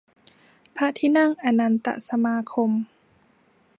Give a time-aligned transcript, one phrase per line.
[0.75, 2.71] พระที่นั่งอนันตสมาคม